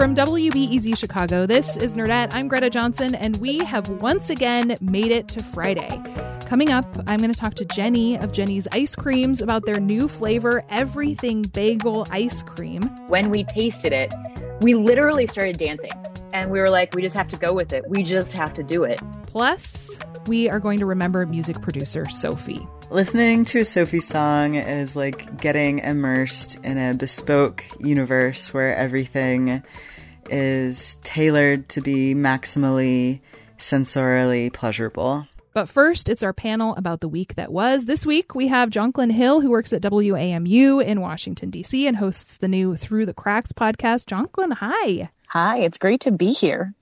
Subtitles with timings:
[0.00, 2.32] From WBEZ Chicago, this is Nerdette.
[2.32, 6.02] I'm Greta Johnson, and we have once again made it to Friday.
[6.46, 10.08] Coming up, I'm going to talk to Jeni of Jeni's Ice Creams about their new
[10.08, 12.84] flavor, Everything Bagel Ice Cream.
[13.08, 14.10] When we tasted it,
[14.62, 15.92] we literally started dancing.
[16.32, 17.84] And we were like, we just have to go with it.
[17.86, 19.02] We just have to do it.
[19.26, 22.66] Plus, we are going to remember music producer Sophie.
[22.88, 29.62] Listening to a Sophie song is like getting immersed in a bespoke universe where everything
[30.30, 33.20] is tailored to be maximally
[33.58, 35.26] sensorially pleasurable.
[35.52, 37.86] But first, it's our panel about the week that was.
[37.86, 42.36] This week, we have Jonquilyn Hill, who works at WAMU in Washington, D.C., and hosts
[42.36, 44.06] the new Through the Cracks podcast.
[44.06, 45.10] Jonquilyn, hi.
[45.28, 46.72] Hi, it's great to be here.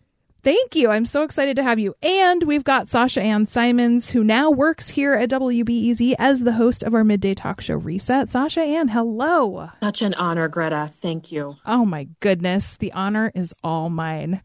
[0.48, 0.88] Thank you.
[0.88, 1.94] I'm so excited to have you.
[2.02, 6.82] And we've got Sasha Ann Simons, who now works here at WBEZ as the host
[6.82, 8.30] of our midday talk show Reset.
[8.30, 9.68] Sasha Ann, hello.
[9.82, 10.90] Such an honor, Greta.
[11.02, 11.56] Thank you.
[11.66, 12.76] Oh my goodness.
[12.76, 14.40] The honor is all mine.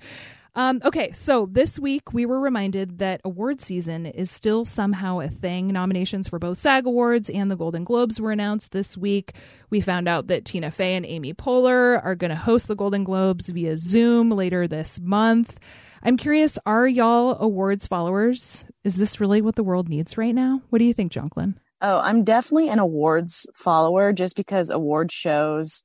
[0.55, 5.29] Um, okay, so this week we were reminded that award season is still somehow a
[5.29, 5.69] thing.
[5.69, 9.31] Nominations for both SAG Awards and the Golden Globes were announced this week.
[9.69, 13.05] We found out that Tina Fey and Amy Poehler are going to host the Golden
[13.05, 15.57] Globes via Zoom later this month.
[16.05, 18.65] I'm curious, are y'all awards followers?
[18.83, 20.61] Is this really what the world needs right now?
[20.69, 21.55] What do you think, Jonquilyn?
[21.81, 25.81] Oh, I'm definitely an awards follower just because award shows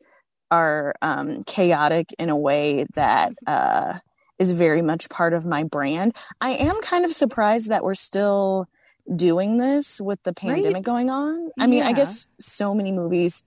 [0.50, 3.98] are um, chaotic in a way that uh,
[4.40, 6.16] is very much part of my brand.
[6.40, 8.66] I am kind of surprised that we're still
[9.14, 10.82] doing this with the pandemic right?
[10.82, 11.50] going on.
[11.60, 11.88] I mean, yeah.
[11.88, 13.44] I guess so many movies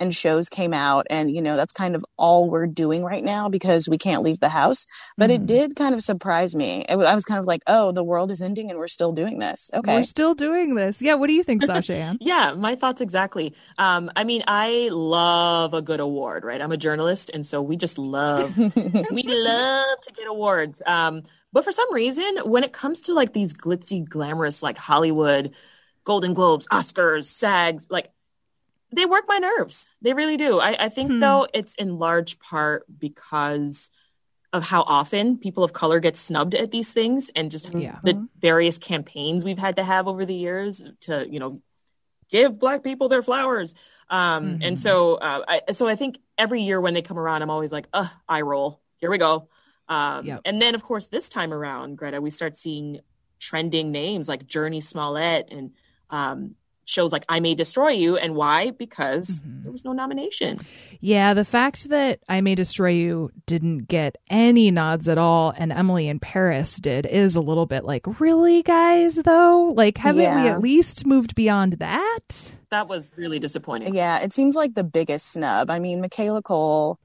[0.00, 3.48] and shows came out and you know that's kind of all we're doing right now
[3.48, 4.86] because we can't leave the house.
[5.16, 5.34] But mm.
[5.34, 6.84] it did kind of surprise me.
[6.88, 9.70] I was kind of like oh the world is ending and we're still doing this.
[9.72, 9.96] Okay.
[9.96, 11.00] We're still doing this.
[11.00, 12.18] Yeah what do you think sasha ann?
[12.20, 13.54] Yeah my thoughts exactly.
[13.78, 16.60] Um, i mean i love a good award right?
[16.60, 20.82] I'm a journalist and so we just love we love to get awards.
[20.86, 21.22] Um,
[21.52, 25.52] but for some reason when it comes to like these glitzy glamorous like hollywood
[26.04, 28.10] golden globes oscars sags like
[28.92, 29.88] they work my nerves.
[30.02, 30.58] They really do.
[30.58, 31.20] I, I think hmm.
[31.20, 33.90] though it's in large part because
[34.52, 38.00] of how often people of color get snubbed at these things and just yeah.
[38.02, 41.62] the various campaigns we've had to have over the years to, you know,
[42.30, 43.74] give black people their flowers.
[44.08, 44.62] Um, mm-hmm.
[44.62, 47.72] And so, uh, I, so I think every year when they come around, I'm always
[47.72, 48.80] like, uh, I roll.
[48.98, 49.48] Here we go.
[49.88, 50.40] Um, yep.
[50.44, 53.00] And then, of course, this time around, Greta, we start seeing
[53.38, 55.72] trending names like Jurnee Smollett and
[56.10, 58.16] um, shows like I May Destroy You.
[58.16, 58.70] And why?
[58.70, 59.62] Because mm-hmm.
[59.62, 60.58] there was no nomination.
[61.00, 65.72] Yeah, the fact that I May Destroy You didn't get any nods at all and
[65.72, 69.72] Emily in Paris did is a little bit like, really, guys, though?
[69.76, 70.42] Like, haven't yeah.
[70.42, 72.52] we at least moved beyond that?
[72.70, 73.94] That was really disappointing.
[73.94, 75.70] Yeah, it seems like the biggest snub.
[75.70, 76.98] I mean, Michaela Coel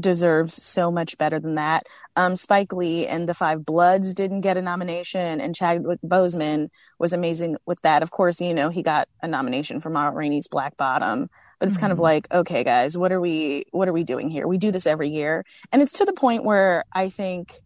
[0.00, 1.86] deserves so much better than that.
[2.16, 6.68] Um, Spike Lee and The Five Bloods didn't get a nomination, and Chadwick Boseman
[6.98, 8.02] was amazing with that.
[8.02, 11.76] Of course, you know he got a nomination for Ma Rainey's Black Bottom, but it's
[11.76, 11.82] mm-hmm.
[11.82, 12.04] kind of mm-hmm.
[12.04, 14.46] like, okay, guys, what are we what are we doing here?
[14.46, 17.60] We do this every year, and it's to the point where I think,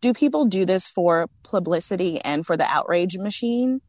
[0.00, 3.80] do people do this for publicity and for the outrage machine?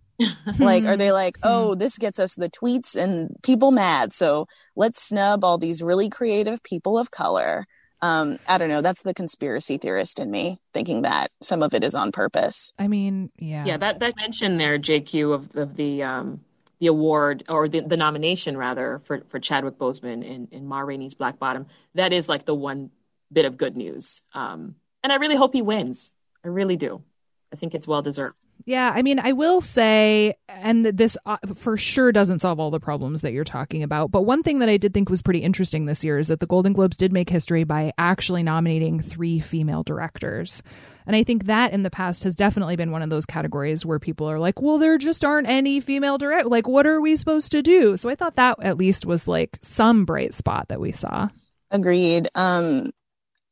[0.60, 5.02] Like are they like oh this gets us the tweets and people mad so let's
[5.02, 7.66] snub all these really creative people of color.
[8.02, 11.84] Um i don't know that's the conspiracy theorist in me thinking that some of it
[11.84, 12.74] is on purpose.
[12.78, 13.66] I mean yeah.
[13.66, 16.42] Yeah that that mention there jq of, of the um
[16.80, 21.16] the award or the, the nomination rather for for chadwick boseman in in ma rainey's
[21.16, 21.66] black bottom
[21.96, 22.92] that is like the one
[23.32, 24.24] bit of good news.
[24.34, 26.14] Um and i really hope he wins.
[26.44, 27.04] I really do.
[27.52, 28.47] I think it's well deserved.
[28.68, 32.82] Yeah, I mean, I will say, and this uh, for sure doesn't solve all the
[32.82, 34.12] problems that you're talking about.
[34.12, 36.48] But one thing that I did think was pretty interesting this year is that the
[36.48, 40.62] Golden Globes did make history by actually nominating three female directors.
[41.06, 44.00] And I think that in the past has definitely been one of those categories where
[44.00, 46.48] people are like, well, there just aren't any female direct.
[46.48, 47.96] Like, what are we supposed to do?
[47.96, 51.30] So I thought that at least was like some bright spot that we saw.
[51.72, 52.28] Agreed.
[52.36, 52.92] Um,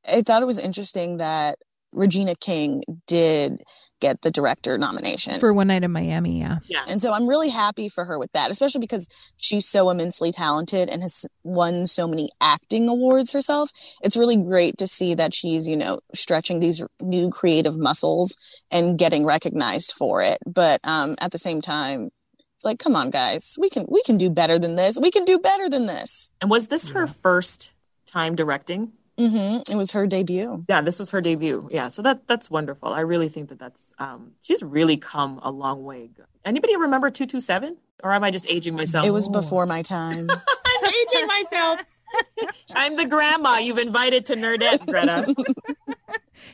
[0.05, 1.57] I thought it was interesting that
[1.93, 3.63] Regina King did
[3.99, 6.39] get the director nomination for One Night in Miami.
[6.39, 6.59] Yeah.
[6.67, 6.83] Yeah.
[6.87, 9.07] And so I'm really happy for her with that, especially because
[9.37, 13.71] she's so immensely talented and has won so many acting awards herself.
[14.01, 18.35] It's really great to see that she's, you know, stretching these new creative muscles
[18.71, 20.39] and getting recognized for it.
[20.45, 22.09] But um, at the same time,
[22.55, 24.97] it's like, come on, guys, we can we can do better than this.
[24.99, 26.31] We can do better than this.
[26.41, 27.71] And was this her first
[28.05, 28.93] time directing?
[29.17, 29.71] Mm-hmm.
[29.71, 30.65] It was her debut.
[30.67, 31.69] Yeah, this was her debut.
[31.71, 32.89] Yeah, so that that's wonderful.
[32.93, 36.09] I really think that that's um, she's really come a long way.
[36.43, 37.77] Anybody remember two two seven?
[38.03, 39.05] Or am I just aging myself?
[39.05, 40.29] It was before my time.
[40.65, 41.79] I'm aging myself.
[42.75, 45.33] I'm the grandma you've invited to Nerdette, Greta.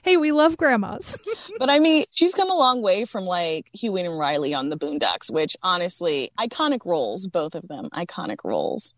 [0.03, 1.17] Hey, we love grandmas.
[1.59, 4.77] but I mean, she's come a long way from like Huey and Riley on the
[4.77, 8.95] Boondocks, which honestly, iconic roles, both of them, iconic roles.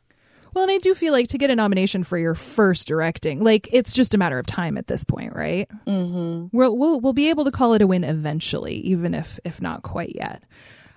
[0.53, 3.69] Well, and I do feel like to get a nomination for your first directing, like
[3.71, 5.69] it's just a matter of time at this point, right?
[5.87, 6.55] Mm-hmm.
[6.55, 9.83] We'll we'll we'll be able to call it a win eventually, even if if not
[9.83, 10.43] quite yet.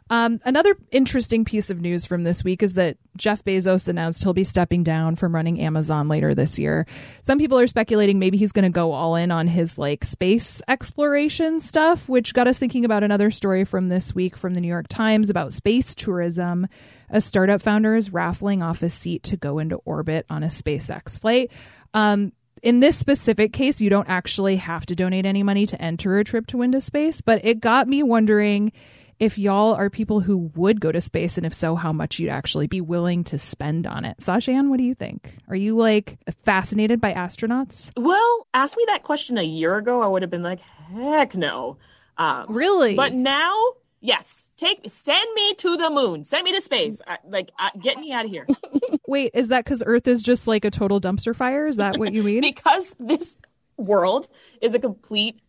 [0.08, 4.32] Um, another interesting piece of news from this week is that Jeff Bezos announced he'll
[4.32, 6.86] be stepping down from running Amazon later this year.
[7.22, 10.62] Some people are speculating maybe he's going to go all in on his like space
[10.68, 14.68] exploration stuff, which got us thinking about another story from this week from the New
[14.68, 16.68] York Times about space tourism.
[17.10, 21.18] A startup founder is raffling off a seat to go into orbit on a SpaceX
[21.18, 21.50] flight.
[21.94, 22.32] Um,
[22.62, 26.24] in this specific case, you don't actually have to donate any money to enter a
[26.24, 28.72] trip to into space, but it got me wondering
[29.18, 32.30] if y'all are people who would go to space, and if so, how much you'd
[32.30, 34.20] actually be willing to spend on it.
[34.20, 35.36] Sasha Ann, what do you think?
[35.48, 37.90] Are you like fascinated by astronauts?
[37.96, 41.78] Well, ask me that question a year ago, I would have been like, heck no.
[42.18, 42.94] Um, Really?
[42.94, 43.58] But now,
[44.00, 47.00] yes, take send me to the moon, send me to space.
[47.06, 48.46] I, like, uh, get me out of here
[49.06, 51.66] Wait, is that because Earth is just like a total dumpster fire?
[51.66, 52.40] Is that what you mean?
[52.42, 53.38] because this
[53.76, 54.28] world
[54.60, 55.40] is a complete.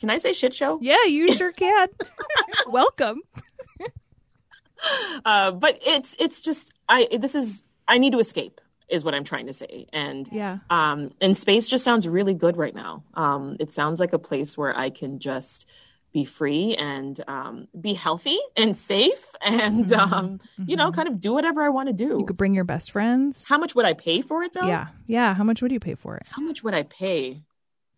[0.00, 0.78] Can I say shit show?
[0.82, 1.88] yeah, you sure can.
[2.68, 3.22] Welcome.
[5.24, 9.24] Uh, but it's it's just I this is I need to escape is what I'm
[9.24, 9.86] trying to say.
[9.92, 10.58] And Yeah.
[10.70, 13.02] um and space just sounds really good right now.
[13.14, 15.66] Um it sounds like a place where I can just
[16.12, 21.32] be free and um be healthy and safe and um you know kind of do
[21.32, 22.18] whatever I want to do.
[22.20, 23.44] You could bring your best friends.
[23.48, 24.66] How much would I pay for it though?
[24.68, 24.88] Yeah.
[25.06, 25.34] Yeah.
[25.34, 26.26] How much would you pay for it?
[26.30, 27.42] How much would I pay?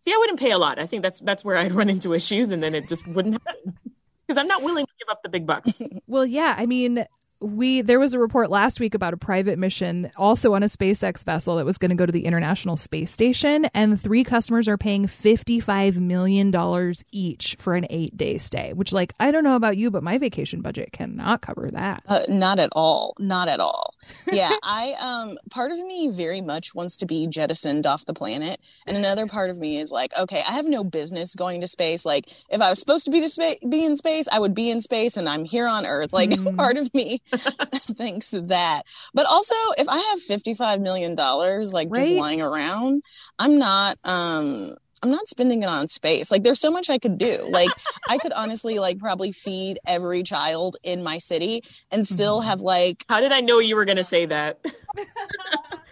[0.01, 0.79] See, I wouldn't pay a lot.
[0.79, 3.77] I think that's that's where I'd run into issues and then it just wouldn't happen.
[4.25, 5.81] Because I'm not willing to give up the big bucks.
[6.07, 7.05] Well, yeah, I mean,
[7.41, 11.23] we there was a report last week about a private mission also on a SpaceX
[11.23, 14.77] vessel that was going to go to the International Space Station and three customers are
[14.77, 19.77] paying 55 million dollars each for an 8-day stay, which like I don't know about
[19.77, 22.03] you, but my vacation budget cannot cover that.
[22.07, 23.15] Uh, not at all.
[23.19, 23.93] Not at all.
[24.31, 28.59] Yeah, I um part of me very much wants to be jettisoned off the planet,
[28.85, 32.05] and another part of me is like, okay, I have no business going to space.
[32.05, 34.69] Like, if I was supposed to be to spa- be in space, I would be
[34.69, 36.13] in space, and I'm here on Earth.
[36.13, 37.21] Like, part of me
[37.73, 38.85] thinks that.
[39.13, 43.03] But also, if I have fifty five million dollars like just lying around,
[43.37, 44.75] I'm not um.
[45.03, 46.31] I'm not spending it on space.
[46.31, 47.47] Like there's so much I could do.
[47.49, 47.69] Like
[48.07, 52.49] I could honestly like probably feed every child in my city and still mm-hmm.
[52.49, 54.59] have like How did I know you were going to say that?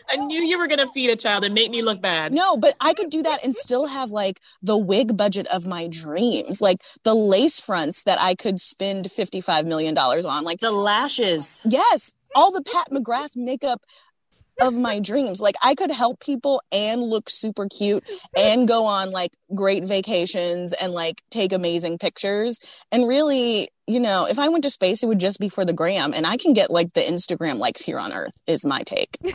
[0.09, 2.33] I knew you were going to feed a child and make me look bad.
[2.33, 5.87] No, but I could do that and still have like the wig budget of my
[5.87, 10.43] dreams, like the lace fronts that I could spend $55 million on.
[10.43, 11.61] Like, The lashes.
[11.65, 13.81] yes, all the Pat McGrath makeup
[14.61, 15.39] of my dreams.
[15.39, 18.03] Like, I could help people and look super cute
[18.35, 22.59] and go on like great vacations and like take amazing pictures.
[22.91, 25.73] And really, you know, if I went to space, it would just be for the
[25.73, 26.13] gram.
[26.13, 29.17] And I can get like the Instagram likes here on Earth, is my take.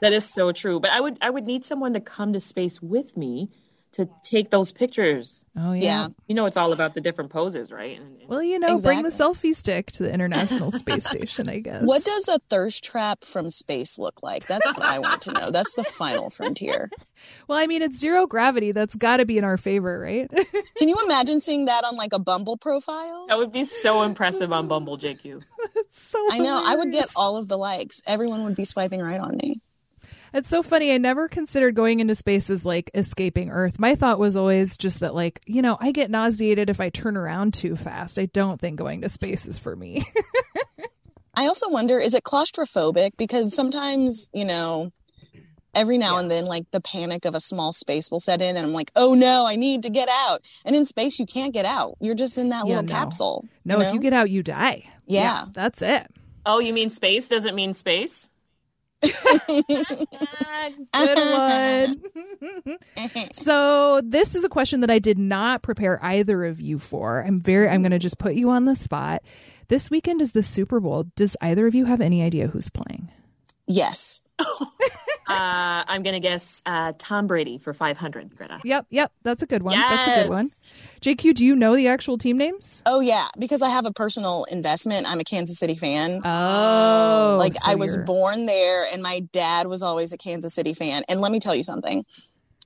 [0.00, 0.80] That is so true.
[0.80, 3.50] But I would I would need someone to come to space with me
[3.98, 5.44] to take those pictures.
[5.56, 5.82] Oh yeah.
[5.82, 6.08] Yeah.
[6.26, 7.98] You know, it's all about the different poses, right?
[8.00, 11.58] And, and- Well, you know, bring the selfie stick to the International Space Station, I
[11.58, 11.82] guess.
[11.82, 14.46] What does a thirst trap from space look like?
[14.46, 15.50] That's what I want to know.
[15.50, 16.90] That's the final frontier.
[17.48, 18.70] Well, I mean, it's zero gravity.
[18.70, 20.30] That's got to be in our favor, right?
[20.78, 23.26] Can you imagine seeing that on like a Bumble profile?
[23.28, 25.42] that would be so impressive on Bumble, JQ.
[25.96, 26.62] so I know.
[26.64, 28.00] I would get all of the likes.
[28.06, 29.60] Everyone would be swiping right on me.
[30.34, 30.92] It's so funny.
[30.92, 33.78] I never considered going into space as like escaping Earth.
[33.78, 37.16] My thought was always just that, like, you know, I get nauseated if I turn
[37.16, 38.18] around too fast.
[38.18, 40.04] I don't think going to space is for me.
[41.34, 43.12] I also wonder is it claustrophobic?
[43.16, 44.92] Because sometimes, you know,
[45.74, 46.20] every now yeah.
[46.20, 48.90] and then, like the panic of a small space will set in, and I'm like,
[48.96, 50.42] oh no, I need to get out.
[50.64, 51.96] And in space, you can't get out.
[52.00, 52.92] You're just in that yeah, little no.
[52.92, 53.44] capsule.
[53.64, 53.88] No, you know?
[53.88, 54.84] if you get out, you die.
[55.06, 55.22] Yeah.
[55.22, 56.08] yeah, that's it.
[56.44, 58.28] Oh, you mean space doesn't mean space?
[59.02, 59.14] Good
[60.92, 62.02] one.
[63.32, 67.22] so this is a question that I did not prepare either of you for.
[67.24, 69.22] I'm very I'm going to just put you on the spot.
[69.68, 71.04] This weekend is the Super Bowl.
[71.14, 73.10] Does either of you have any idea who's playing?
[73.66, 74.22] Yes.
[74.38, 74.44] uh,
[75.28, 78.60] I'm going to guess uh, Tom Brady for 500, Greta.
[78.64, 79.12] Yep, yep.
[79.22, 79.74] That's a good one.
[79.74, 79.90] Yes.
[79.90, 80.50] That's a good one.
[81.00, 82.82] JQ, do you know the actual team names?
[82.86, 85.06] Oh yeah, because I have a personal investment.
[85.06, 86.20] I'm a Kansas City fan.
[86.24, 88.04] Oh, um, like so I was you're...
[88.04, 91.04] born there, and my dad was always a Kansas City fan.
[91.08, 92.04] And let me tell you something.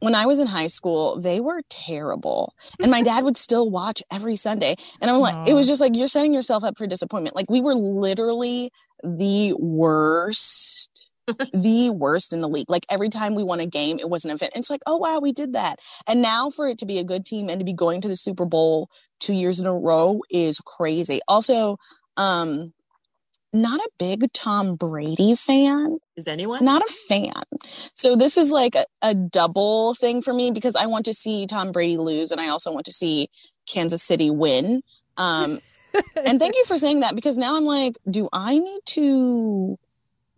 [0.01, 4.03] When I was in high school, they were terrible, and my dad would still watch
[4.11, 4.77] every Sunday.
[5.01, 7.37] And I'm like, it was just like you're setting yourself up for disappointment.
[7.37, 8.73] Like we were literally
[9.05, 10.92] the worst
[11.53, 12.71] the worst in the league.
[12.71, 14.53] Like every time we won a game, it was an event.
[14.55, 15.79] And it's like, oh wow, we did that.
[16.07, 18.17] And now for it to be a good team and to be going to the
[18.17, 18.89] Super Bowl
[19.21, 21.21] two years in a row is crazy.
[21.29, 21.79] Also,
[22.17, 22.73] um,
[23.53, 25.99] not a big Tom Brady fan.
[26.17, 26.65] Is anyone?
[26.65, 27.43] Not a fan.
[27.95, 31.47] So this is like a, a double thing for me because I want to see
[31.47, 33.29] Tom Brady lose and I also want to see
[33.67, 34.83] Kansas City win.
[35.17, 35.61] Um,
[36.25, 39.79] and thank you for saying that because now I'm like, do I need to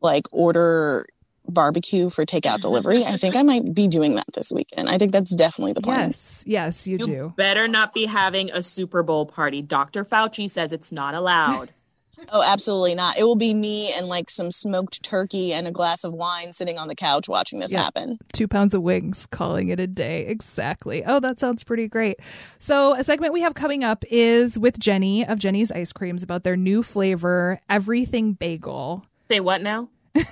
[0.05, 1.07] like order
[1.49, 3.05] barbecue for takeout delivery.
[3.05, 4.89] I think I might be doing that this weekend.
[4.89, 6.09] I think that's definitely the plan.
[6.09, 7.35] Yes, yes, you, you do.
[7.37, 9.63] Better not be having a Super Bowl party.
[9.63, 10.05] Dr.
[10.05, 11.73] Fauci says it's not allowed.
[12.31, 13.19] oh, absolutely not.
[13.19, 16.79] It will be me and like some smoked turkey and a glass of wine sitting
[16.79, 18.19] on the couch watching this happen.
[18.33, 20.27] Two pounds of wings, calling it a day.
[20.27, 21.05] Exactly.
[21.05, 22.21] Oh, that sounds pretty great.
[22.59, 26.45] So, a segment we have coming up is with Jeni of Jeni's Ice Creams about
[26.45, 29.05] their new flavor, Everything Bagel.
[29.29, 29.89] Say what now?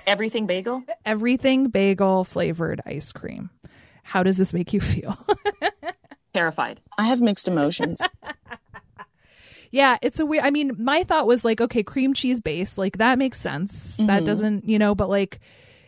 [0.07, 0.83] Everything bagel?
[1.05, 3.49] Everything bagel flavored ice cream.
[4.03, 5.17] How does this make you feel?
[6.33, 6.81] Terrified.
[6.97, 8.01] I have mixed emotions.
[9.71, 10.43] yeah, it's a weird.
[10.43, 13.97] I mean, my thought was like, okay, cream cheese base, like that makes sense.
[13.97, 14.07] Mm-hmm.
[14.07, 15.39] That doesn't, you know, but like,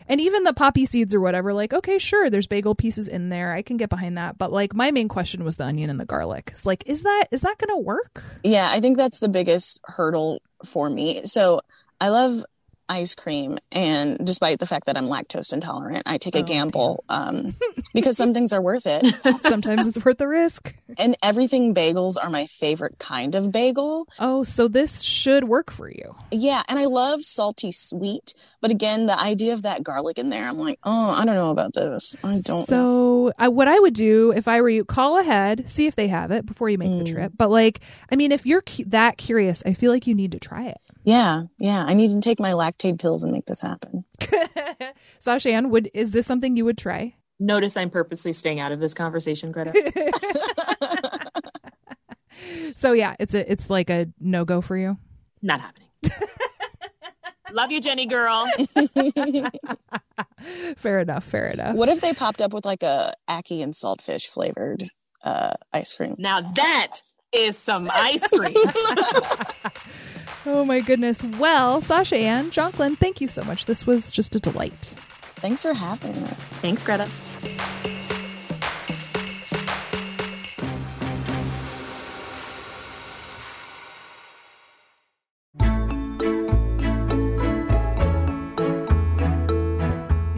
[0.08, 3.52] and even the poppy seeds or whatever, like, okay, sure, there's bagel pieces in there.
[3.52, 4.38] I can get behind that.
[4.38, 6.50] But like, my main question was the onion and the garlic.
[6.52, 8.22] It's like, is that is that going to work?
[8.44, 11.26] Yeah, I think that's the biggest hurdle for me.
[11.26, 11.60] So
[12.00, 12.44] I love
[12.88, 17.04] ice cream and despite the fact that i'm lactose intolerant i take a oh, gamble
[17.08, 17.54] um,
[17.94, 19.04] because some things are worth it.
[19.40, 20.74] Sometimes it's worth the risk.
[20.98, 24.08] And everything bagels are my favorite kind of bagel.
[24.18, 26.14] Oh so this should work for you.
[26.30, 30.48] Yeah and i love salty sweet but again the idea of that garlic in there
[30.48, 32.16] i'm like oh i don't know about this.
[32.22, 35.86] I don't so I, what i would do if i were you call ahead see
[35.86, 37.04] if they have it before you make mm.
[37.04, 37.32] the trip.
[37.36, 40.38] But like i mean if you're cu- that curious i feel like you need to
[40.38, 41.84] try it yeah, yeah.
[41.86, 44.04] I need to take my Lactaid pills and make this happen.
[45.20, 47.14] Sasha Ann, would is this something you would try?
[47.38, 49.72] Notice I'm purposely staying out of this conversation, Greta.
[52.74, 54.98] so yeah, it's a it's like a no go for you.
[55.42, 55.90] Not happening.
[57.52, 58.50] Love you, Jeni girl.
[60.76, 61.22] fair enough.
[61.22, 61.76] Fair enough.
[61.76, 64.90] What if they popped up with like a ackee and saltfish flavored
[65.22, 66.16] uh, ice cream?
[66.18, 66.94] Now that
[67.32, 68.56] is some ice cream.
[70.48, 71.24] Oh my goodness.
[71.24, 73.66] Well, Sasha Ann, Jonquilyn, thank you so much.
[73.66, 74.94] This was just a delight.
[75.40, 76.38] Thanks for having us.
[76.62, 77.08] Thanks, Greta.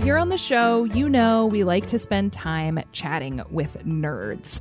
[0.02, 4.60] Here on the show, you know we like to spend time chatting with nerds.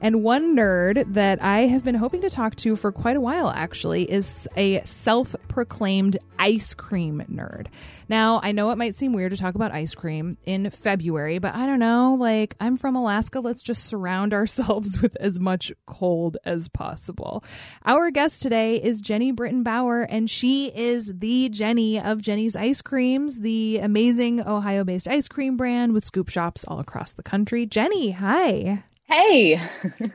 [0.00, 3.50] And one nerd that I have been hoping to talk to for quite a while,
[3.50, 7.66] actually, is a self proclaimed ice cream nerd.
[8.08, 11.54] Now, I know it might seem weird to talk about ice cream in February, but
[11.54, 12.16] I don't know.
[12.18, 13.40] Like, I'm from Alaska.
[13.40, 17.42] Let's just surround ourselves with as much cold as possible.
[17.84, 22.82] Our guest today is Jeni Britton Bauer, and she is the Jeni of Jeni's Ice
[22.82, 27.66] Creams, the amazing Ohio based ice cream brand with scoop shops all across the country.
[27.66, 28.84] Jeni, hi.
[29.08, 29.60] Hey.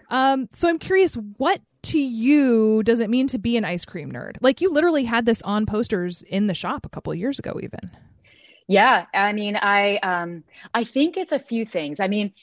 [0.09, 4.11] um, so I'm curious, what to you does it mean to be an ice cream
[4.11, 4.37] nerd?
[4.41, 7.59] Like you literally had this on posters in the shop a couple of years ago,
[7.61, 7.91] even.
[8.67, 11.99] Yeah, I mean, I um, I think it's a few things.
[11.99, 12.33] I mean,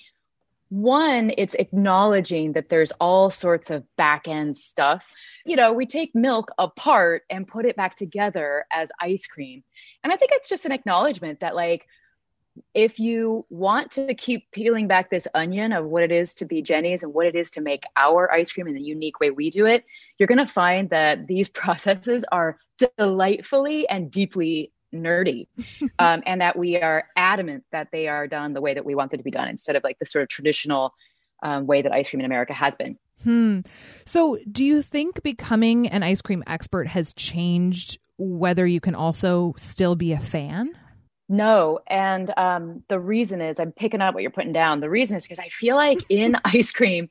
[0.69, 5.07] one, it's acknowledging that there's all sorts of back end stuff.
[5.45, 9.63] You know, we take milk apart and put it back together as ice cream,
[10.05, 11.87] and I think it's just an acknowledgement that like
[12.75, 16.63] if you want to keep peeling back this onion of what it is to be
[16.63, 19.51] Jeni's and what it is to make our ice cream in the unique way we
[19.51, 19.85] do it,
[20.19, 22.59] you're going to find that these processes are
[22.97, 25.47] delightfully and deeply nerdy
[25.99, 29.11] um, and that we are adamant that they are done the way that we want
[29.11, 30.95] them to be done instead of like the sort of traditional
[31.43, 32.99] um, way that ice cream in America has been.
[33.23, 33.61] Hmm.
[34.07, 39.55] So, do you think becoming an ice cream expert has changed whether you can also
[39.57, 40.75] still be a fan?
[41.31, 41.79] No.
[41.87, 44.81] And um, the reason is I'm picking up what you're putting down.
[44.81, 47.09] The reason is because I feel like in ice cream,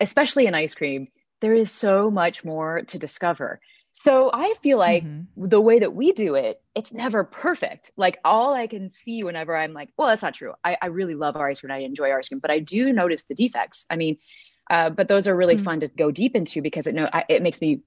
[0.00, 1.08] especially in ice cream,
[1.40, 3.60] there is so much more to discover.
[3.90, 5.48] So I feel like mm-hmm.
[5.48, 7.90] the way that we do it, it's never perfect.
[7.96, 10.52] Like all I can see whenever I'm like, well, that's not true.
[10.64, 11.72] I, I really love our ice cream.
[11.72, 13.84] I enjoy our ice cream, but I do notice the defects.
[13.90, 14.18] I mean,
[14.70, 15.64] uh, but those are really mm-hmm.
[15.64, 17.80] fun to go deep into because it no, I, it makes me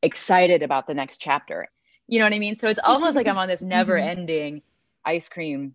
[0.00, 1.68] excited about the next chapter.
[2.06, 2.54] You know what I mean?
[2.54, 4.62] So it's almost like I'm on this never ending
[5.04, 5.74] ice cream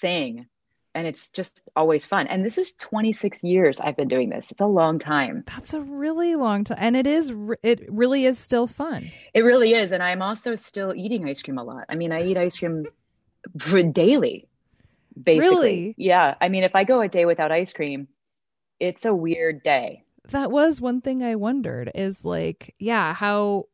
[0.00, 0.46] thing
[0.94, 2.26] and it's just always fun.
[2.28, 4.50] And this is 26 years I've been doing this.
[4.50, 5.44] It's a long time.
[5.46, 7.32] That's a really long time, and it is.
[7.62, 9.10] It really is still fun.
[9.32, 11.84] It really is, and I'm also still eating ice cream a lot.
[11.88, 12.86] I mean, I eat ice cream
[13.58, 14.48] for daily,
[15.20, 15.56] basically.
[15.56, 15.94] Really?
[15.98, 16.34] Yeah.
[16.40, 18.08] I mean, if I go a day without ice cream,
[18.78, 20.04] it's a weird day.
[20.30, 21.90] That was one thing I wondered.
[21.94, 23.64] Is like, yeah, how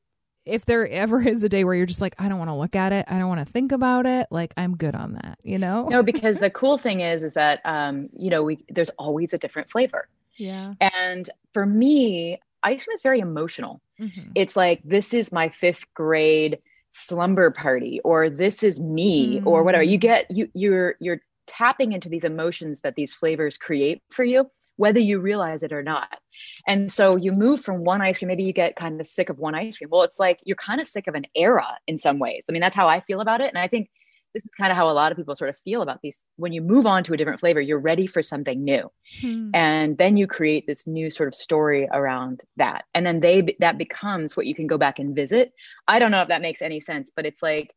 [0.51, 2.77] if there ever is a day where you're just like, I don't want to look
[2.77, 5.59] at it, I don't want to think about it, like I'm good on that, you
[5.59, 5.89] know?
[5.89, 9.39] No, because the cool thing is, is that, um, you know, we, there's always a
[9.39, 10.09] different flavor.
[10.37, 10.75] Yeah.
[10.81, 13.81] And for me, ice cream is very emotional.
[14.01, 14.33] Mm-hmm.
[14.35, 16.59] It's like, this is my fifth grade
[16.91, 19.49] slumber party, or this is me, mm-hmm.
[19.49, 19.85] or whatever.
[19.85, 24.51] You get, you, you're, you're tapping into these emotions that these flavors create for you
[24.81, 26.19] whether you realize it or not.
[26.67, 29.39] And so you move from one ice cream, maybe you get kind of sick of
[29.39, 29.91] one ice cream.
[29.91, 32.47] Well, it's like you're kind of sick of an era in some ways.
[32.49, 33.49] I mean, that's how I feel about it.
[33.49, 33.91] And I think
[34.33, 36.25] this is kind of how a lot of people sort of feel about these.
[36.37, 38.91] When you move on to a different flavor, you're ready for something new.
[39.21, 39.51] Hmm.
[39.53, 42.87] And then you create this new sort of story around that.
[42.95, 45.53] And then they that becomes what you can go back and visit.
[45.87, 47.75] I don't know if that makes any sense, but it's like,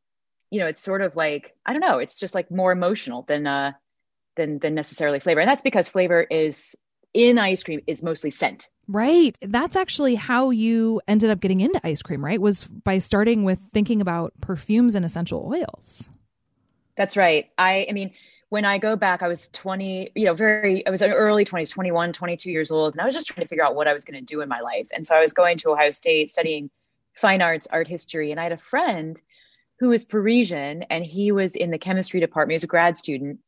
[0.51, 3.45] you know, it's sort of like, I don't know, it's just like more emotional than
[3.45, 3.74] uh
[4.36, 5.41] than than necessarily flavor.
[5.41, 6.75] And that's because flavor is
[7.13, 8.70] in ice cream is mostly scent.
[8.88, 9.38] Right.
[9.41, 12.41] That's actually how you ended up getting into ice cream, right?
[12.41, 16.10] Was by starting with thinking about perfumes and essential oils.
[16.98, 17.50] That's right.
[17.58, 18.12] I I mean,
[18.54, 21.71] when I go back, I was 20, you know, very, I was in early 20s,
[21.71, 22.93] 21, 22 years old.
[22.93, 24.47] And I was just trying to figure out what I was going to do in
[24.47, 24.86] my life.
[24.91, 26.69] And so I was going to Ohio State studying
[27.13, 28.30] fine arts, art history.
[28.30, 29.19] And I had a friend
[29.80, 32.52] who was Parisian and he was in the chemistry department.
[32.52, 33.39] He was a grad student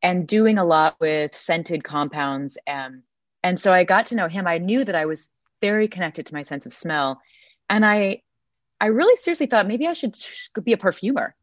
[0.00, 3.02] and doing a lot with scented compounds and
[3.42, 4.46] and so I got to know him.
[4.46, 5.28] I knew that I was
[5.60, 7.20] very connected to my sense of smell.
[7.70, 8.22] And I
[8.80, 10.16] I really seriously thought maybe I should
[10.62, 11.34] be a perfumer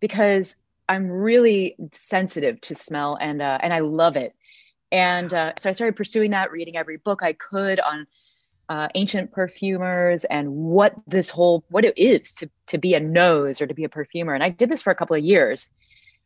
[0.00, 0.56] because
[0.88, 4.34] I'm really sensitive to smell and uh, and I love it.
[4.90, 8.06] And uh, so I started pursuing that, reading every book I could on
[8.68, 13.60] uh, ancient perfumers and what this whole what it is to to be a nose
[13.60, 14.34] or to be a perfumer.
[14.34, 15.68] And I did this for a couple of years,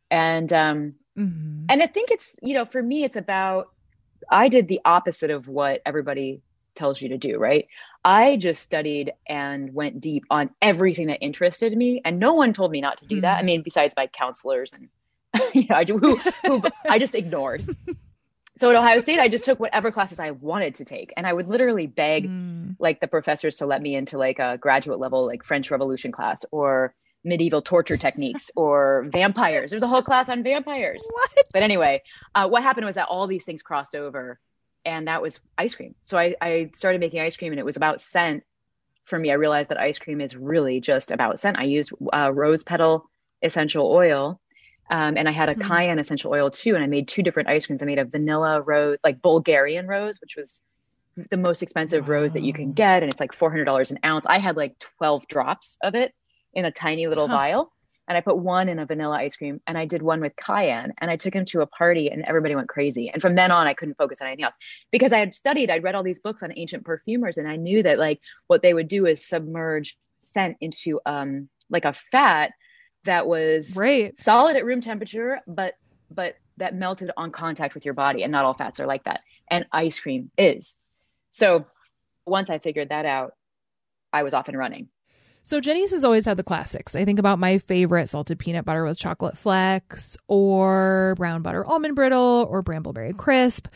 [0.09, 1.65] and um, mm-hmm.
[1.69, 3.72] and I think it's you know for me it's about
[4.29, 6.41] I did the opposite of what everybody
[6.75, 7.67] tells you to do, right?
[8.03, 12.71] I just studied and went deep on everything that interested me, and no one told
[12.71, 13.21] me not to do mm-hmm.
[13.21, 13.37] that.
[13.37, 13.45] I hmm.
[13.45, 14.89] mean, besides my counselors and
[15.53, 17.65] you know, I do who, who I just ignored.
[18.55, 21.33] So at Ohio State, I just took whatever classes I wanted to take, and I
[21.33, 22.75] would literally beg mm.
[22.77, 26.45] like the professors to let me into like a graduate level like French Revolution class
[26.51, 29.69] or medieval torture techniques or vampires.
[29.69, 31.05] There's a whole class on vampires.
[31.09, 31.29] What?
[31.53, 32.03] But anyway,
[32.35, 34.39] uh, what happened was that all these things crossed over,
[34.85, 35.95] and that was ice cream.
[36.01, 38.43] So I, I started making ice cream, and it was about scent.
[39.03, 41.57] For me, I realized that ice cream is really just about scent.
[41.57, 43.09] I used uh, rose petal
[43.41, 44.39] essential oil,
[44.89, 45.67] um, and I had a mm-hmm.
[45.67, 46.75] cayenne essential oil too.
[46.75, 47.81] And I made two different ice creams.
[47.81, 50.61] I made a vanilla rose, like Bulgarian rose, which was
[51.29, 52.15] the most expensive wow.
[52.15, 54.25] rose that you can get, and it's like four hundred dollars an ounce.
[54.25, 56.13] I had like twelve drops of it
[56.53, 57.35] in a tiny little huh.
[57.35, 57.73] vial.
[58.07, 60.93] And I put one in a vanilla ice cream and I did one with cayenne
[60.97, 63.09] and I took him to a party and everybody went crazy.
[63.09, 64.55] And from then on, I couldn't focus on anything else
[64.91, 67.81] because I had studied, I'd read all these books on ancient perfumers and I knew
[67.83, 72.51] that like what they would do is submerge scent into um like a fat
[73.05, 74.15] that was right.
[74.17, 75.75] solid at room temperature, but,
[76.09, 78.23] but that melted on contact with your body.
[78.23, 79.21] And not all fats are like that.
[79.49, 80.77] And ice cream is.
[81.31, 81.65] So
[82.25, 83.33] once I figured that out,
[84.11, 84.89] I was off and running.
[85.45, 86.95] So Jeni's has always had the classics.
[86.95, 91.95] I think about my favorite salted peanut butter with chocolate flecks or brown butter almond
[91.95, 93.67] brittle or brambleberry crisp.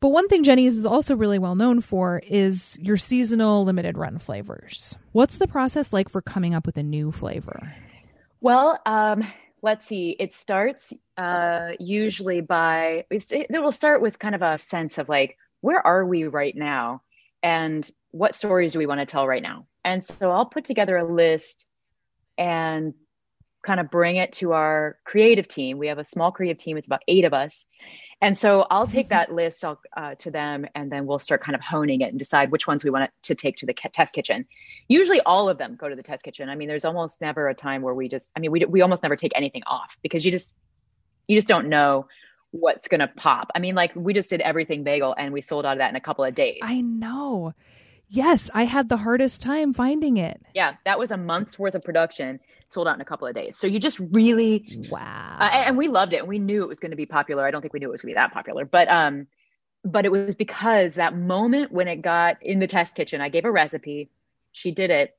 [0.00, 4.18] But one thing Jeni's is also really well known for is your seasonal limited run
[4.18, 4.98] flavors.
[5.12, 7.72] What's the process like for coming up with a new flavor?
[8.42, 9.24] Well, um,
[9.62, 14.98] let's see, it starts uh, usually by, it will start with kind of a sense
[14.98, 17.00] of like, where are we right now?
[17.42, 19.66] And what stories do we want to tell right now?
[19.84, 21.66] And so I'll put together a list
[22.38, 22.94] and
[23.66, 25.78] kind of bring it to our creative team.
[25.78, 27.64] We have a small creative team, it's about eight of us.
[28.20, 31.60] And so I'll take that list uh, to them and then we'll start kind of
[31.60, 34.46] honing it and decide which ones we want to take to the test kitchen.
[34.86, 36.48] Usually all of them go to the test kitchen.
[36.48, 39.02] I mean, there's almost never a time where we just, I mean, we, we almost
[39.02, 40.54] never take anything off because you just,
[41.26, 42.06] you just don't know
[42.52, 43.50] what's going to pop.
[43.56, 45.96] I mean, like we just did everything bagel and we sold out of that in
[45.96, 46.60] a couple of days.
[46.62, 47.54] I know.
[48.08, 50.40] Yes, I had the hardest time finding it.
[50.54, 52.38] Yeah, that was a month's worth of production,
[52.68, 53.56] sold out in a couple of days.
[53.56, 55.38] So you just really wow.
[55.40, 56.18] Uh, and we loved it.
[56.18, 57.44] And we knew it was going to be popular.
[57.44, 59.26] I don't think we knew it was going to be that popular, but um,
[59.84, 63.44] but it was because that moment when it got in the test kitchen, I gave
[63.44, 64.10] a recipe,
[64.52, 65.16] she did it,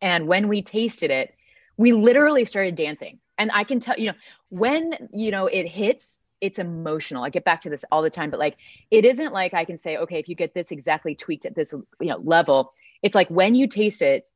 [0.00, 1.34] and when we tasted it,
[1.76, 3.18] we literally started dancing.
[3.38, 4.16] And I can tell you know
[4.48, 7.24] when you know it hits it's emotional.
[7.24, 8.56] I get back to this all the time, but like
[8.90, 11.72] it isn't like I can say, okay, if you get this exactly tweaked at this
[11.72, 12.72] you know level,
[13.02, 14.26] it's like when you taste it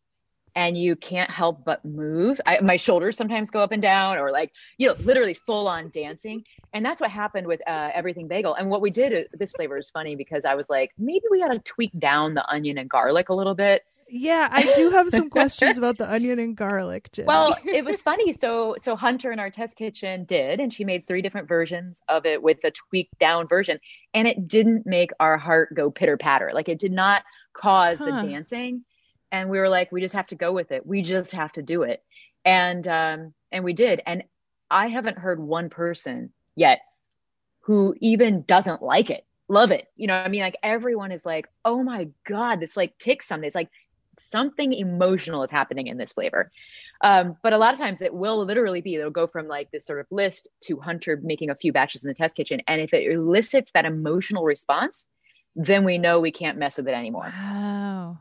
[0.57, 2.41] and you can't help but move.
[2.45, 5.91] I, my shoulders sometimes go up and down, or like you know, literally full on
[5.91, 6.45] dancing.
[6.73, 8.55] And that's what happened with uh, everything bagel.
[8.55, 11.41] And what we did, uh, this flavor is funny because I was like, maybe we
[11.41, 15.09] got to tweak down the onion and garlic a little bit yeah, I do have
[15.09, 17.11] some questions about the onion and garlic.
[17.19, 18.33] Well, it was funny.
[18.33, 22.27] So, so Hunter in our test kitchen did, and she made three different versions of
[22.27, 23.81] it with the tweaked down version,
[24.15, 26.51] and it didn't make our heart go pitter patter.
[26.55, 28.05] Like it did not cause huh.
[28.05, 28.85] the dancing,
[29.33, 30.87] and we were like, we just have to go with it.
[30.87, 32.03] We just have to do it,
[32.45, 34.03] and um, and we did.
[34.07, 34.25] And
[34.71, 36.81] I haven't heard one person yet
[37.61, 39.89] who even doesn't like it love it.
[39.97, 43.47] You know, I mean, like everyone is like, oh my God, this like ticks something.
[43.47, 43.69] It's like
[44.21, 46.51] something emotional is happening in this flavor.
[47.03, 49.87] Um, but a lot of times it will literally be, it'll go from like this
[49.87, 52.61] sort of list to Hunter making a few batches in the test kitchen.
[52.67, 55.07] And if it elicits that emotional response,
[55.57, 57.33] then we know we can't mess with it anymore.
[57.35, 58.19] Wow.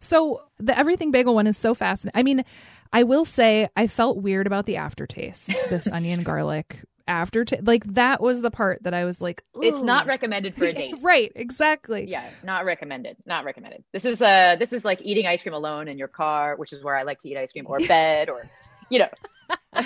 [0.00, 2.18] So the everything bagel one is so fascinating.
[2.18, 2.44] I mean,
[2.92, 7.84] I will say I felt weird about the aftertaste, this onion garlic after t- like
[7.94, 9.62] that was the part that I was like Ooh.
[9.62, 10.94] it's not recommended for a date.
[11.02, 12.06] right, exactly.
[12.08, 13.16] Yeah, not recommended.
[13.26, 13.84] Not recommended.
[13.92, 16.82] This is uh this is like eating ice cream alone in your car, which is
[16.82, 18.48] where I like to eat ice cream or bed or
[18.90, 19.08] you know.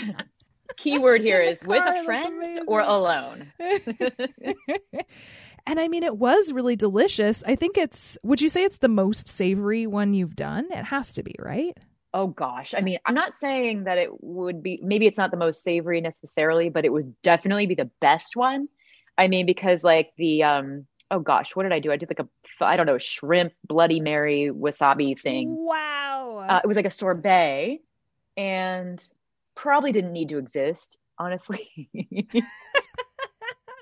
[0.77, 3.51] Keyword here is car, with a friend or alone.
[5.67, 7.43] and I mean it was really delicious.
[7.47, 10.67] I think it's would you say it's the most savory one you've done?
[10.71, 11.77] It has to be, right?
[12.15, 12.75] Oh gosh.
[12.77, 16.01] I mean i'm not saying that it would be maybe it's not the most savory
[16.01, 18.69] necessarily but it would definitely be the best one.
[19.17, 21.93] I mean because like the um oh gosh what did i do?
[21.93, 22.29] I did like a
[22.65, 25.55] i don't know shrimp bloody mary wasabi thing.
[25.57, 26.47] Wow.
[26.49, 27.81] Uh, it was like a sorbet
[28.37, 29.03] and
[29.55, 31.89] probably didn't need to exist honestly.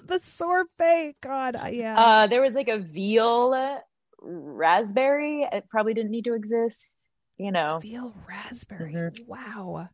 [0.09, 1.15] The sorbet.
[1.21, 1.99] God yeah.
[1.99, 3.81] Uh there was like a veal
[4.21, 5.47] raspberry.
[5.51, 7.06] It probably didn't need to exist
[7.39, 7.79] you know.
[7.81, 8.95] Veal raspberry.
[8.95, 9.29] Mm-hmm.
[9.29, 9.89] Wow.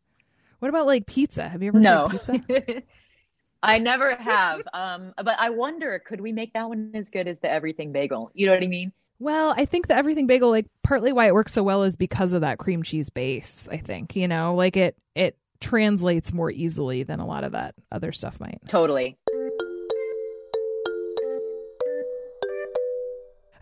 [0.58, 1.48] What about like pizza?
[1.48, 2.08] Have you ever no.
[2.08, 2.82] tried pizza?
[3.62, 4.62] I never have.
[4.72, 8.30] Um, but I wonder, could we make that one as good as the everything bagel?
[8.34, 8.92] You know what I mean?
[9.20, 12.32] Well, I think the everything bagel, like partly why it works so well is because
[12.32, 13.68] of that cream cheese base.
[13.70, 17.76] I think you know, like it it translates more easily than a lot of that
[17.92, 18.58] other stuff might.
[18.66, 19.16] Totally.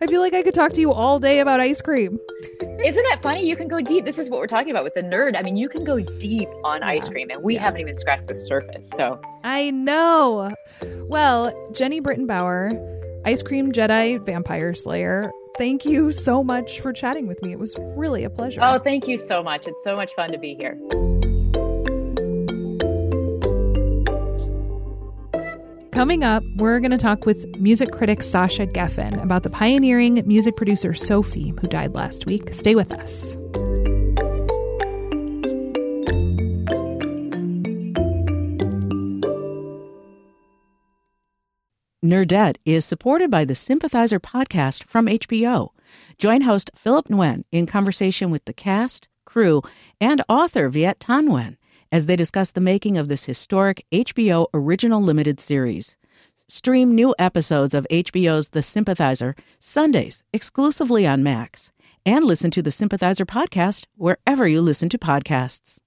[0.01, 2.19] I feel like I could talk to you all day about ice cream.
[2.83, 3.47] Isn't that funny?
[3.47, 4.03] You can go deep.
[4.03, 5.37] This is what we're talking about with the nerd.
[5.37, 6.87] I mean, you can go deep on yeah.
[6.87, 7.61] ice cream, and we yeah.
[7.61, 8.89] haven't even scratched the surface.
[8.89, 10.49] So I know.
[11.07, 12.71] Well, Jeni Britton Bauer,
[13.25, 15.31] Ice Cream Jedi Vampire Slayer.
[15.59, 17.51] Thank you so much for chatting with me.
[17.51, 18.61] It was really a pleasure.
[18.63, 19.67] Oh, thank you so much.
[19.67, 20.79] It's so much fun to be here.
[25.91, 30.55] Coming up, we're going to talk with music critic Sasha Geffen about the pioneering music
[30.55, 32.53] producer Sophie, who died last week.
[32.53, 33.35] Stay with us.
[42.03, 45.69] Nerdette is supported by the Sympathizer podcast from HBO.
[46.17, 49.61] Join host Philip Nguyen in conversation with the cast, crew,
[49.99, 51.57] and author Viet Thanh Nguyen
[51.91, 55.95] as they discuss the making of this historic HBO original limited series.
[56.47, 61.71] Stream new episodes of HBO's The Sympathizer Sundays exclusively on Max,
[62.05, 65.79] and listen to the Sympathizer podcast wherever you listen to podcasts.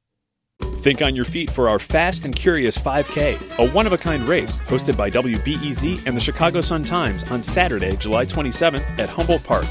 [0.61, 4.23] Think on your feet for our Fast and Curious 5K, a one of a kind
[4.23, 9.45] race hosted by WBEZ and the Chicago Sun Times on Saturday, July 27th at Humboldt
[9.45, 9.67] Park.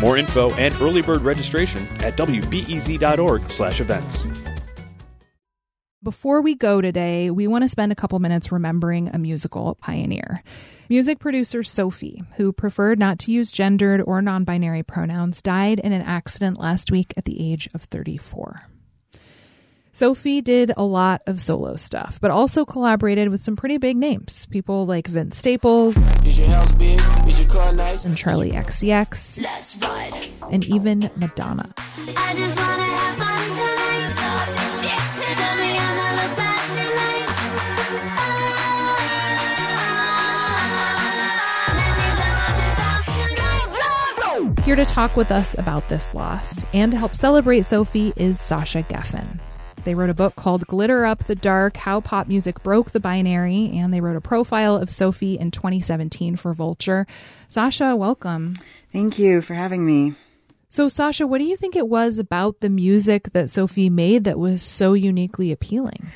[0.00, 4.53] More info and early bird registration at wbez.org/events.
[6.04, 10.42] Before we go today, we want to spend a couple minutes remembering a musical pioneer.
[10.90, 15.94] Music producer Sophie, who preferred not to use gendered or non binary pronouns, died in
[15.94, 18.68] an accident last week at the age of 34.
[19.92, 24.44] Sophie did a lot of solo stuff, but also collaborated with some pretty big names.
[24.44, 25.96] People like Vince Staples
[26.76, 26.98] big?
[27.76, 28.04] nice?
[28.04, 29.42] and Charli XCX,
[30.52, 31.72] and even Madonna.
[44.64, 48.82] Here to talk with us about this loss and to help celebrate Sophie is Sasha
[48.84, 49.38] Geffen.
[49.84, 53.70] They wrote a book called Glitter Up the Dark How Pop Music Broke the Binary,
[53.74, 57.06] and they wrote a profile of Sophie in 2017 for Vulture.
[57.46, 58.54] Sasha, welcome.
[58.90, 60.14] Thank you for having me.
[60.70, 64.38] So, Sasha, what do you think it was about the music that Sophie made that
[64.38, 66.06] was so uniquely appealing?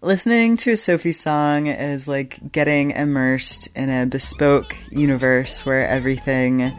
[0.00, 6.72] Listening to a Sophie song is like getting immersed in a bespoke universe where everything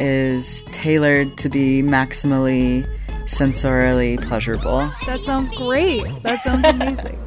[0.00, 2.86] is tailored to be maximally
[3.24, 4.90] sensorially pleasurable.
[5.06, 6.04] That sounds great.
[6.22, 7.22] That sounds amazing.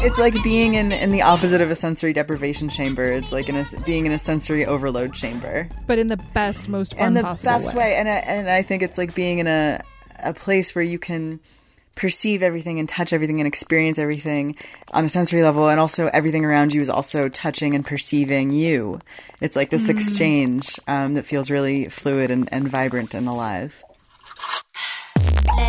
[0.00, 3.04] it's like being in, in the opposite of a sensory deprivation chamber.
[3.06, 6.96] It's like in a, being in a sensory overload chamber, but in the best, most
[6.96, 7.78] fun, in the best way.
[7.78, 7.94] way.
[7.96, 9.82] And I, and I think it's like being in a
[10.22, 11.40] a place where you can
[11.98, 14.56] perceive everything and touch everything and experience everything
[14.92, 19.00] on a sensory level and also everything around you is also touching and perceiving you
[19.40, 19.90] it's like this mm.
[19.90, 23.82] exchange um, that feels really fluid and, and vibrant and alive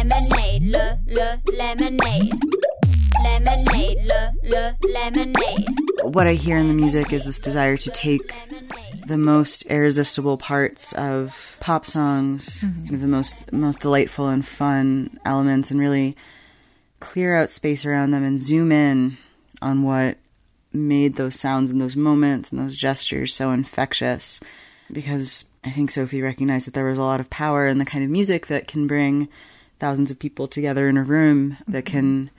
[0.04, 2.34] lemonade, le, le, lemonade.
[3.24, 5.68] Lemonade, le, le, lemonade.
[6.04, 8.34] What I hear in the music is this desire to take
[9.10, 12.84] the most irresistible parts of pop songs, mm-hmm.
[12.84, 16.16] kind of the most most delightful and fun elements, and really
[17.00, 19.18] clear out space around them and zoom in
[19.62, 20.18] on what
[20.72, 24.40] made those sounds and those moments and those gestures so infectious.
[24.92, 28.04] Because I think Sophie recognized that there was a lot of power in the kind
[28.04, 29.28] of music that can bring
[29.80, 31.72] thousands of people together in a room, mm-hmm.
[31.72, 32.30] that can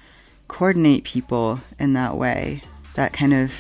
[0.47, 2.63] coordinate people in that way.
[2.95, 3.53] That kind of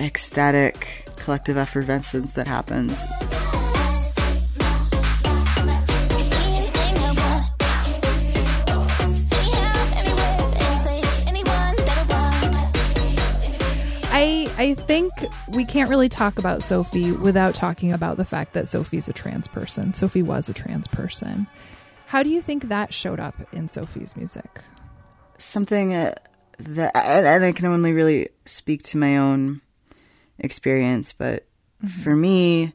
[0.00, 3.02] ecstatic collective effervescence that happens.
[14.12, 15.12] I I think
[15.48, 19.48] we can't really talk about Sophie without talking about the fact that Sophie's a trans
[19.48, 19.94] person.
[19.94, 21.48] Sophie was a trans person.
[22.06, 24.62] How do you think that showed up in Sophie's music?
[25.38, 26.14] Something uh,
[26.60, 29.60] that, and I can only really speak to my own
[30.38, 31.46] experience, but
[31.82, 32.02] mm-hmm.
[32.02, 32.72] for me,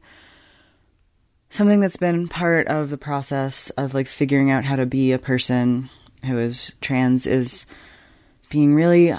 [1.49, 5.19] something that's been part of the process of like figuring out how to be a
[5.19, 5.89] person
[6.25, 7.65] who is trans is
[8.49, 9.13] being really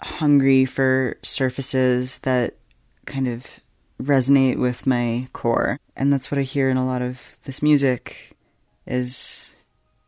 [0.00, 2.54] hungry for surfaces that
[3.06, 3.60] kind of
[4.02, 5.78] resonate with my core.
[5.96, 8.36] And that's what I hear in a lot of this music
[8.86, 9.48] is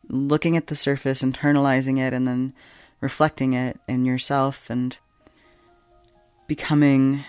[0.09, 2.53] looking at the surface, internalizing it and then
[3.01, 4.97] reflecting it in yourself and
[6.47, 7.25] becoming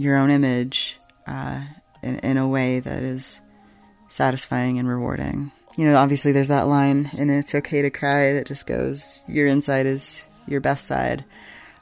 [0.00, 1.62] your own image uh,
[2.02, 3.40] in, in a way that is
[4.08, 5.52] satisfying and rewarding.
[5.76, 9.46] You know, obviously there's that line in It's Okay to Cry that just goes, Your
[9.46, 11.24] inside is your best side,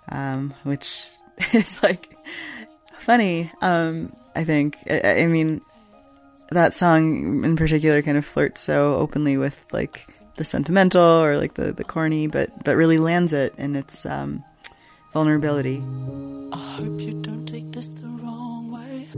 [0.08, 1.06] um, which
[1.52, 2.16] is like
[2.98, 4.76] funny, um, I think.
[4.90, 5.60] I, I mean,
[6.50, 10.04] that song in particular kind of flirts so openly with like
[10.34, 14.42] the sentimental or like the, the corny, but but really lands it and its um,
[15.12, 15.82] vulnerability.
[16.52, 19.08] I hope you don't take this the wrong way,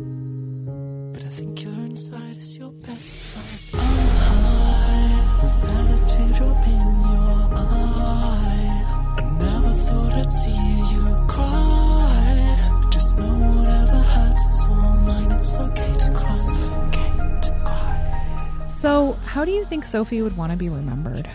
[1.12, 3.80] but I think your inside is your best side.
[3.80, 8.84] I, was that a teardrop in your eye?
[9.18, 12.88] I never thought I'd see you cry.
[12.90, 15.32] Just know whatever hurts, it's all mine.
[15.32, 16.30] It's okay to cry.
[16.32, 18.64] It's okay to cry.
[18.66, 21.28] So, how do you think Sophie would want to be remembered?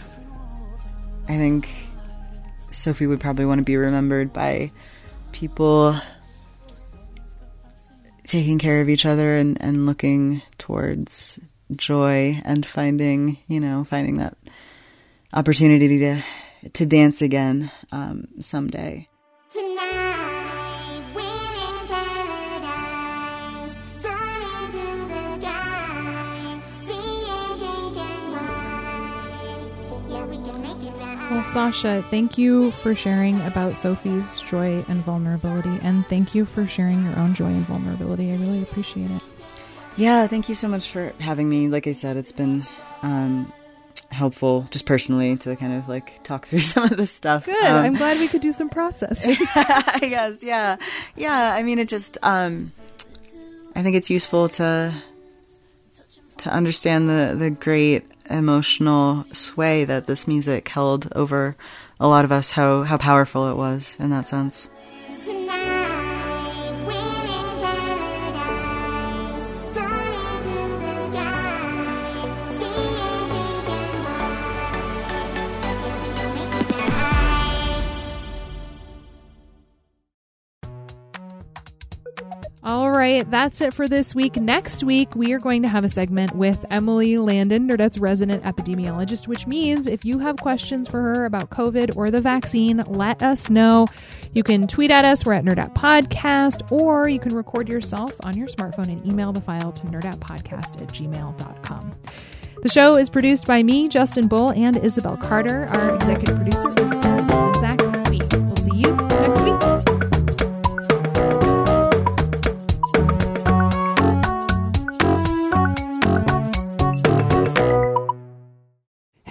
[1.27, 1.67] I think
[2.75, 4.71] Sophie would probably want to be remembered by
[5.31, 5.99] people
[8.25, 11.39] taking care of each other and, and looking towards
[11.75, 14.37] joy and finding, you know, finding that
[15.33, 16.21] opportunity to
[16.73, 19.07] to dance again um, someday.
[31.35, 36.65] Well, Sasha, thank you for sharing about Sophie's joy and vulnerability, and thank you for
[36.65, 38.31] sharing your own joy and vulnerability.
[38.31, 39.21] I really appreciate it.
[39.97, 41.67] Yeah, thank you so much for having me.
[41.67, 42.63] Like I said, it's been
[43.01, 43.51] um,
[44.11, 47.47] helpful just personally to kind of like talk through some of this stuff.
[47.47, 47.65] Good.
[47.65, 49.35] Um, I'm glad we could do some processing.
[49.55, 50.41] I guess.
[50.41, 50.77] Yeah.
[51.17, 51.53] Yeah.
[51.53, 52.71] I mean, it just, um,
[53.75, 54.93] I think it's useful to,
[56.37, 61.55] to understand the, the great emotional sway that this music held over
[61.99, 64.69] a lot of us, how, how powerful it was in that sense.
[83.05, 84.35] Right, that's it for this week.
[84.35, 89.27] Next week, we are going to have a segment with Emily Landon, Nerdette's resident epidemiologist,
[89.27, 93.49] which means if you have questions for her about COVID or the vaccine, let us
[93.49, 93.87] know.
[94.33, 98.35] You can tweet at us, we're at Nerdette Podcast, or you can record yourself on
[98.35, 101.95] your smartphone and email the file to nerdettepodcast at gmail.com.
[102.63, 105.65] The show is produced by me, Justin Bull, and Isabel Carter.
[105.65, 106.89] Our executive producer is
[107.59, 109.94] Zach We'll see you next week.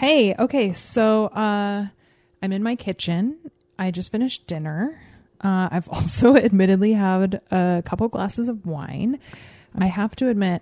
[0.04, 1.86] Hey, okay, so uh,
[2.42, 3.38] I'm in my kitchen.
[3.78, 5.00] I just finished dinner.
[5.40, 9.18] Uh, I've also admittedly had a couple glasses of wine.
[9.74, 10.60] I have to admit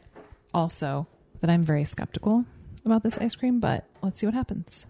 [0.55, 1.09] also
[1.40, 2.44] that I'm very skeptical
[2.85, 4.87] about this ice cream, but let's see what happens.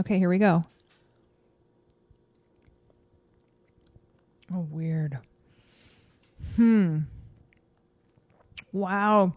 [0.00, 0.64] Okay, here we go.
[4.52, 5.18] Oh, weird.
[6.56, 7.02] Hmm.
[8.72, 9.34] Wow.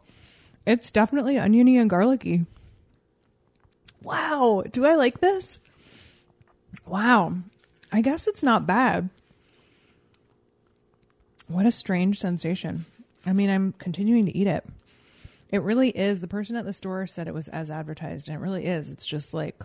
[0.67, 2.45] It's definitely oniony and garlicky.
[4.03, 4.65] Wow.
[4.69, 5.61] Do I like this?
[6.85, 7.35] Wow.
[7.89, 9.09] I guess it's not bad.
[11.47, 12.85] What a strange sensation.
[13.25, 14.65] I mean, I'm continuing to eat it.
[15.53, 16.19] It really is.
[16.19, 18.91] The person at the store said it was as advertised, and it really is.
[18.91, 19.63] It's just like,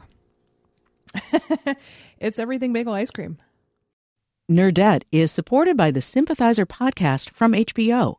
[2.20, 3.38] it's everything bagel ice cream.
[4.48, 8.18] Nerdette is supported by the Sympathizer podcast from HBO.